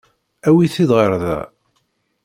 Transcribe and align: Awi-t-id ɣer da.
Awi-t-id 0.47 0.91
ɣer 0.97 1.11
da. 1.23 1.39